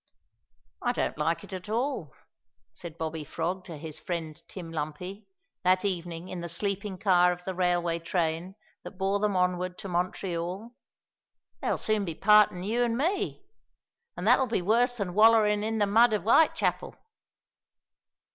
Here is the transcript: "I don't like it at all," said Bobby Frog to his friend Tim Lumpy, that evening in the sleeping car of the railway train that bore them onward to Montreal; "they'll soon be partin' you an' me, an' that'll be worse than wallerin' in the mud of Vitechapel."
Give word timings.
"I 0.81 0.93
don't 0.93 1.15
like 1.19 1.43
it 1.43 1.53
at 1.53 1.69
all," 1.69 2.15
said 2.73 2.97
Bobby 2.97 3.23
Frog 3.23 3.63
to 3.65 3.77
his 3.77 3.99
friend 3.99 4.41
Tim 4.47 4.71
Lumpy, 4.71 5.27
that 5.63 5.85
evening 5.85 6.27
in 6.27 6.41
the 6.41 6.49
sleeping 6.49 6.97
car 6.97 7.31
of 7.31 7.43
the 7.43 7.53
railway 7.53 7.99
train 7.99 8.55
that 8.81 8.97
bore 8.97 9.19
them 9.19 9.35
onward 9.35 9.77
to 9.77 9.87
Montreal; 9.87 10.73
"they'll 11.61 11.77
soon 11.77 12.03
be 12.03 12.15
partin' 12.15 12.63
you 12.63 12.83
an' 12.83 12.97
me, 12.97 13.45
an' 14.17 14.23
that'll 14.23 14.47
be 14.47 14.63
worse 14.63 14.97
than 14.97 15.13
wallerin' 15.13 15.61
in 15.63 15.77
the 15.77 15.85
mud 15.85 16.13
of 16.13 16.23
Vitechapel." 16.23 16.95